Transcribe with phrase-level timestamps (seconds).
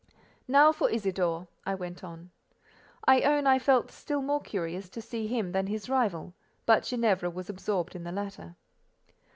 [0.47, 2.31] "Now for Isidore," I went on.
[3.05, 6.33] I own I felt still more curious to see him than his rival;
[6.65, 8.55] but Ginevra was absorbed in the latter.